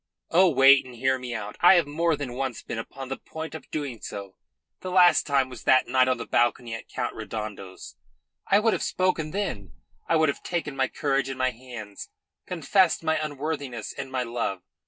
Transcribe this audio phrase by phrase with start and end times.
[0.31, 1.57] Oh, wait, and hear me out.
[1.61, 4.33] I have more than once been upon the point of doing so
[4.79, 7.97] the last time was that night on the balcony at Count Redondo's.
[8.47, 9.73] I would have spoken then;
[10.09, 12.09] I would have taken my courage in my hands,
[12.47, 14.63] confessed my unworthiness and my love.